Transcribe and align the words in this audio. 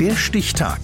Der 0.00 0.14
Stichtag. 0.14 0.78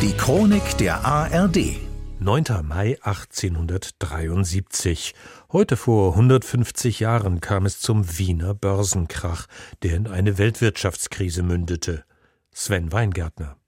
Die 0.00 0.12
Chronik 0.16 0.78
der 0.78 1.04
ARD. 1.04 1.76
9. 2.18 2.44
Mai 2.62 2.96
1873. 3.02 5.14
Heute 5.52 5.76
vor 5.76 6.12
150 6.12 7.00
Jahren 7.00 7.42
kam 7.42 7.66
es 7.66 7.78
zum 7.78 8.18
Wiener 8.18 8.54
Börsenkrach, 8.54 9.44
der 9.82 9.96
in 9.96 10.06
eine 10.06 10.38
Weltwirtschaftskrise 10.38 11.42
mündete. 11.42 12.04
Sven 12.52 12.90
Weingärtner. 12.90 13.58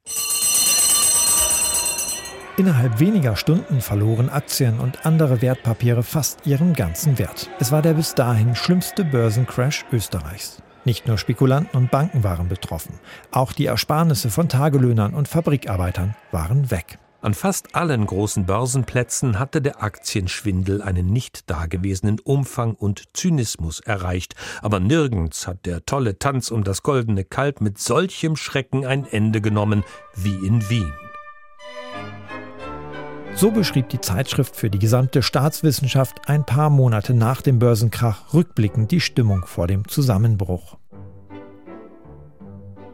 Innerhalb 2.57 3.01
weniger 3.01 3.37
Stunden 3.37 3.83
verloren 3.83 4.31
Aktien 4.31 4.81
und 4.81 5.05
andere 5.05 5.43
Wertpapiere 5.43 6.03
fast 6.03 6.47
ihren 6.47 6.73
ganzen 6.73 7.19
Wert. 7.19 7.51
Es 7.61 7.71
war 7.71 7.83
der 7.83 7.93
bis 7.93 8.15
dahin 8.15 8.55
schlimmste 8.55 9.05
Börsencrash 9.05 9.85
Österreichs. 9.93 10.63
Nicht 10.87 11.09
nur 11.09 11.19
Spekulanten 11.19 11.77
und 11.77 11.91
Banken 11.91 12.23
waren 12.23 12.47
betroffen, 12.49 13.01
auch 13.33 13.53
die 13.53 13.67
Ersparnisse 13.67 14.31
von 14.31 14.49
Tagelöhnern 14.49 15.15
und 15.15 15.27
Fabrikarbeitern 15.27 16.15
waren 16.31 16.71
weg. 16.71 17.01
An 17.21 17.35
fast 17.35 17.75
allen 17.75 18.07
großen 18.07 18.47
Börsenplätzen 18.47 19.41
hatte 19.41 19.61
der 19.61 19.83
Aktienschwindel 19.83 20.81
einen 20.83 21.07
nicht 21.07 21.51
dagewesenen 21.51 22.21
Umfang 22.21 22.75
und 22.75 23.03
Zynismus 23.15 23.81
erreicht, 23.81 24.37
aber 24.63 24.79
nirgends 24.79 25.49
hat 25.49 25.67
der 25.67 25.85
tolle 25.87 26.21
Tanz 26.21 26.53
um 26.53 26.63
das 26.63 26.85
goldene 26.85 27.25
Kalb 27.25 27.61
mit 27.61 27.79
solchem 27.79 28.37
Schrecken 28.37 28.87
ein 28.87 29.09
Ende 29.11 29.41
genommen 29.41 29.83
wie 30.15 30.37
in 30.47 30.71
Wien. 30.71 30.93
So 33.37 33.51
beschrieb 33.51 33.91
die 33.91 34.01
Zeitschrift 34.01 34.57
für 34.57 34.71
die 34.71 34.79
gesamte 34.79 35.23
Staatswissenschaft 35.23 36.27
ein 36.27 36.47
paar 36.47 36.71
Monate 36.71 37.13
nach 37.13 37.43
dem 37.43 37.59
Börsenkrach 37.59 38.33
rückblickend 38.33 38.91
die 38.91 39.01
Stimmung 39.03 39.45
vor 39.45 39.67
dem 39.67 39.87
Zusammenbruch. 39.87 40.79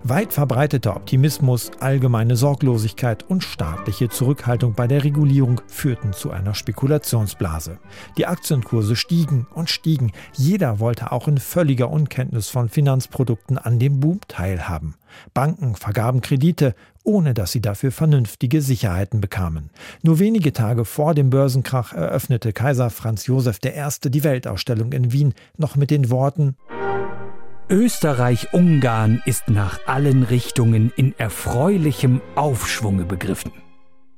Weit 0.04 0.32
verbreiteter 0.32 0.96
Optimismus, 0.96 1.70
allgemeine 1.78 2.34
Sorglosigkeit 2.34 3.22
und 3.30 3.44
staatliche 3.44 4.08
Zurückhaltung 4.08 4.74
bei 4.74 4.88
der 4.88 5.04
Regulierung 5.04 5.60
führten 5.68 6.12
zu 6.12 6.32
einer 6.32 6.56
Spekulationsblase. 6.56 7.78
Die 8.16 8.26
Aktienkurse 8.26 8.96
stiegen 8.96 9.46
und 9.54 9.70
stiegen. 9.70 10.10
Jeder 10.32 10.80
wollte 10.80 11.12
auch 11.12 11.28
in 11.28 11.38
völliger 11.38 11.88
Unkenntnis 11.88 12.48
von 12.48 12.68
Finanzprodukten 12.68 13.58
an 13.58 13.78
dem 13.78 14.00
Boom 14.00 14.18
teilhaben. 14.26 14.96
Banken 15.34 15.76
vergaben 15.76 16.20
Kredite, 16.20 16.74
ohne 17.04 17.32
dass 17.32 17.52
sie 17.52 17.60
dafür 17.60 17.92
vernünftige 17.92 18.60
Sicherheiten 18.60 19.20
bekamen. 19.20 19.70
Nur 20.02 20.18
wenige 20.18 20.52
Tage 20.52 20.84
vor 20.84 21.14
dem 21.14 21.30
Börsenkrach 21.30 21.92
eröffnete 21.92 22.52
Kaiser 22.52 22.90
Franz 22.90 23.26
Josef 23.26 23.60
I. 23.64 24.10
die 24.10 24.24
Weltausstellung 24.24 24.92
in 24.92 25.12
Wien 25.12 25.34
noch 25.56 25.76
mit 25.76 25.92
den 25.92 26.10
Worten 26.10 26.56
Österreich-Ungarn 27.72 29.22
ist 29.24 29.48
nach 29.48 29.80
allen 29.86 30.24
Richtungen 30.24 30.92
in 30.94 31.18
erfreulichem 31.18 32.20
Aufschwunge 32.34 33.06
begriffen. 33.06 33.50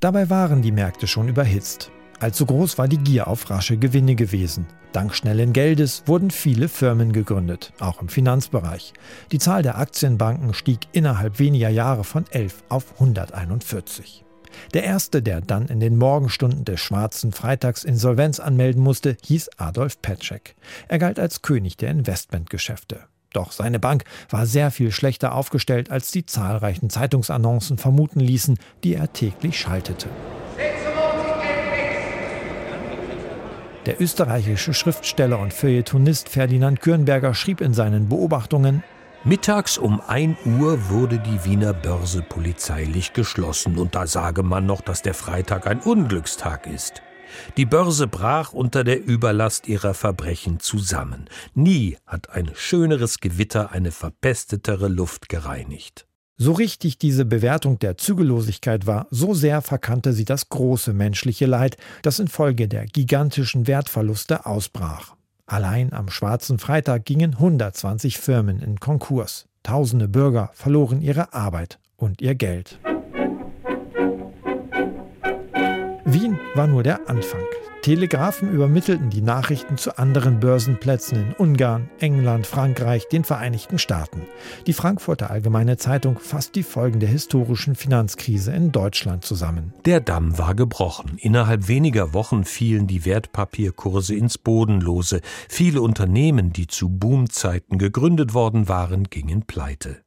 Dabei 0.01 0.29
waren 0.29 0.61
die 0.61 0.73
Märkte 0.73 1.07
schon 1.07 1.29
überhitzt. 1.29 1.89
Allzu 2.19 2.45
groß 2.45 2.77
war 2.77 2.89
die 2.89 2.97
Gier 2.97 3.29
auf 3.29 3.49
rasche 3.49 3.77
Gewinne 3.77 4.15
gewesen. 4.15 4.67
Dank 4.91 5.15
schnellen 5.15 5.53
Geldes 5.53 6.03
wurden 6.05 6.31
viele 6.31 6.67
Firmen 6.67 7.13
gegründet, 7.13 7.71
auch 7.79 8.01
im 8.01 8.09
Finanzbereich. 8.09 8.91
Die 9.31 9.39
Zahl 9.39 9.63
der 9.63 9.77
Aktienbanken 9.77 10.53
stieg 10.53 10.79
innerhalb 10.91 11.39
weniger 11.39 11.69
Jahre 11.69 12.03
von 12.03 12.25
11 12.29 12.61
auf 12.67 12.91
141. 12.95 14.25
Der 14.73 14.83
erste, 14.83 15.21
der 15.21 15.39
dann 15.39 15.67
in 15.69 15.79
den 15.79 15.97
Morgenstunden 15.97 16.65
des 16.65 16.81
schwarzen 16.81 17.31
Freitags 17.31 17.85
Insolvenz 17.85 18.41
anmelden 18.41 18.83
musste, 18.83 19.15
hieß 19.23 19.51
Adolf 19.55 20.01
Petschek. 20.01 20.57
Er 20.89 20.99
galt 20.99 21.19
als 21.19 21.41
König 21.41 21.77
der 21.77 21.91
Investmentgeschäfte. 21.91 23.07
Doch 23.35 23.51
seine 23.51 23.79
Bank 23.79 24.05
war 24.29 24.45
sehr 24.45 24.71
viel 24.71 24.91
schlechter 24.91 25.35
aufgestellt, 25.35 25.91
als 25.91 26.11
die 26.11 26.25
zahlreichen 26.25 26.89
Zeitungsannoncen 26.89 27.77
vermuten 27.77 28.21
ließen, 28.21 28.57
die 28.83 28.95
er 28.95 29.11
täglich 29.11 29.59
schaltete. 29.59 30.07
Der 33.85 34.01
österreichische 34.01 34.73
Schriftsteller 34.73 35.37
und 35.39 35.53
Feuilletonist 35.53 36.29
Ferdinand 36.29 36.81
Kürnberger 36.81 37.33
schrieb 37.33 37.61
in 37.61 37.73
seinen 37.73 38.09
Beobachtungen 38.09 38.83
Mittags 39.25 39.77
um 39.77 40.01
1 40.01 40.37
Uhr 40.45 40.89
wurde 40.89 41.19
die 41.19 41.43
Wiener 41.45 41.73
Börse 41.73 42.21
polizeilich 42.21 43.13
geschlossen 43.13 43.77
und 43.77 43.95
da 43.95 44.05
sage 44.05 44.43
man 44.43 44.67
noch, 44.67 44.81
dass 44.81 45.01
der 45.01 45.15
Freitag 45.15 45.65
ein 45.65 45.79
Unglückstag 45.79 46.67
ist. 46.67 47.01
Die 47.57 47.65
Börse 47.65 48.07
brach 48.07 48.53
unter 48.53 48.83
der 48.83 49.03
Überlast 49.03 49.67
ihrer 49.67 49.93
Verbrechen 49.93 50.59
zusammen. 50.59 51.25
Nie 51.53 51.97
hat 52.05 52.29
ein 52.29 52.51
schöneres 52.55 53.19
Gewitter 53.19 53.71
eine 53.71 53.91
verpestetere 53.91 54.87
Luft 54.87 55.29
gereinigt. 55.29 56.05
So 56.37 56.51
richtig 56.51 56.97
diese 56.97 57.23
Bewertung 57.23 57.79
der 57.79 57.97
Zügellosigkeit 57.97 58.85
war, 58.85 59.07
so 59.09 59.33
sehr 59.33 59.61
verkannte 59.61 60.11
sie 60.11 60.25
das 60.25 60.49
große 60.49 60.91
menschliche 60.91 61.45
Leid, 61.45 61.77
das 62.01 62.19
infolge 62.19 62.67
der 62.67 62.85
gigantischen 62.87 63.67
Wertverluste 63.67 64.45
ausbrach. 64.45 65.15
Allein 65.45 65.93
am 65.93 66.09
schwarzen 66.09 66.59
Freitag 66.59 67.05
gingen 67.05 67.35
120 67.35 68.17
Firmen 68.17 68.59
in 68.59 68.79
Konkurs. 68.79 69.45
Tausende 69.63 70.07
Bürger 70.09 70.49
verloren 70.53 71.01
ihre 71.01 71.33
Arbeit 71.33 71.79
und 71.95 72.21
ihr 72.21 72.35
Geld. 72.35 72.79
War 76.55 76.67
nur 76.67 76.83
der 76.83 77.09
Anfang. 77.09 77.41
Telegrafen 77.85 78.51
übermittelten 78.51 79.11
die 79.11 79.21
Nachrichten 79.21 79.77
zu 79.77 79.99
anderen 79.99 80.39
Börsenplätzen 80.39 81.19
in 81.19 81.33
Ungarn, 81.33 81.89
England, 81.99 82.47
Frankreich, 82.47 83.07
den 83.09 83.23
Vereinigten 83.23 83.77
Staaten. 83.77 84.23
Die 84.65 84.73
Frankfurter 84.73 85.29
Allgemeine 85.29 85.77
Zeitung 85.77 86.17
fasst 86.17 86.55
die 86.55 86.63
Folgen 86.63 86.99
der 86.99 87.09
historischen 87.09 87.75
Finanzkrise 87.75 88.51
in 88.53 88.71
Deutschland 88.71 89.23
zusammen. 89.23 89.71
Der 89.85 89.99
Damm 89.99 90.35
war 90.39 90.55
gebrochen. 90.55 91.17
Innerhalb 91.19 91.67
weniger 91.67 92.15
Wochen 92.15 92.43
fielen 92.43 92.87
die 92.87 93.05
Wertpapierkurse 93.05 94.15
ins 94.15 94.39
Bodenlose. 94.39 95.21
Viele 95.47 95.81
Unternehmen, 95.81 96.53
die 96.53 96.65
zu 96.65 96.89
Boomzeiten 96.89 97.77
gegründet 97.77 98.33
worden 98.33 98.67
waren, 98.67 99.03
gingen 99.11 99.43
pleite. 99.43 100.04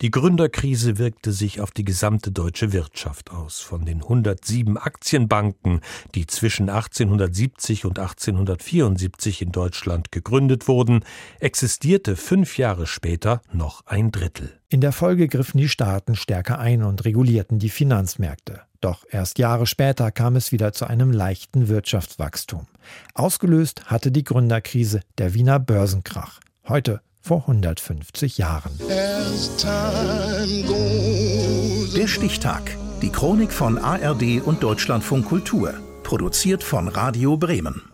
Die 0.00 0.10
Gründerkrise 0.10 0.98
wirkte 0.98 1.32
sich 1.32 1.60
auf 1.60 1.70
die 1.70 1.84
gesamte 1.84 2.30
deutsche 2.30 2.72
Wirtschaft 2.72 3.30
aus. 3.30 3.60
Von 3.60 3.84
den 3.84 4.02
107 4.02 4.76
Aktienbanken, 4.76 5.80
die 6.14 6.26
zwischen 6.26 6.68
1870 6.68 7.84
und 7.84 7.98
1874 7.98 9.42
in 9.42 9.52
Deutschland 9.52 10.12
gegründet 10.12 10.68
wurden, 10.68 11.04
existierte 11.40 12.16
fünf 12.16 12.58
Jahre 12.58 12.86
später 12.86 13.42
noch 13.52 13.86
ein 13.86 14.10
Drittel. 14.10 14.58
In 14.68 14.80
der 14.80 14.92
Folge 14.92 15.28
griffen 15.28 15.58
die 15.58 15.68
Staaten 15.68 16.16
stärker 16.16 16.58
ein 16.58 16.82
und 16.82 17.04
regulierten 17.04 17.58
die 17.58 17.68
Finanzmärkte. 17.68 18.62
Doch 18.80 19.04
erst 19.08 19.38
Jahre 19.38 19.66
später 19.66 20.10
kam 20.10 20.34
es 20.34 20.50
wieder 20.50 20.72
zu 20.72 20.86
einem 20.86 21.12
leichten 21.12 21.68
Wirtschaftswachstum. 21.68 22.66
Ausgelöst 23.14 23.86
hatte 23.86 24.10
die 24.10 24.24
Gründerkrise 24.24 25.00
der 25.18 25.34
Wiener 25.34 25.60
Börsenkrach. 25.60 26.40
Heute 26.66 27.00
vor 27.22 27.42
150 27.42 28.38
Jahren. 28.38 28.72
Der 31.96 32.08
Stichtag. 32.08 32.76
Die 33.00 33.10
Chronik 33.10 33.52
von 33.52 33.78
ARD 33.78 34.42
und 34.44 34.62
Deutschlandfunk 34.62 35.26
Kultur. 35.26 35.74
Produziert 36.02 36.62
von 36.62 36.88
Radio 36.88 37.36
Bremen. 37.36 37.91